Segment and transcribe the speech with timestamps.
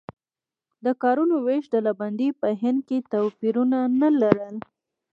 [0.85, 4.55] د کارونو وېش ډلبندي په هند کې توپیرونه نه لرل.